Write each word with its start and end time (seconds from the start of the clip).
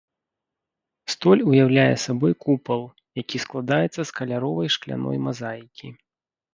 Столь 1.13 1.41
уяўляе 1.51 1.95
сабой 2.05 2.33
купал, 2.47 2.83
які 3.23 3.37
складаецца 3.47 4.01
з 4.03 4.11
каляровай 4.19 4.69
шкляной 4.81 5.17
мазаікі. 5.31 5.87